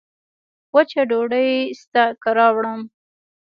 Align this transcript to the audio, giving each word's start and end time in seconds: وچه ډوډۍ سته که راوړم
وچه 0.75 1.01
ډوډۍ 1.09 1.49
سته 1.81 2.03
که 2.21 2.29
راوړم 2.37 2.81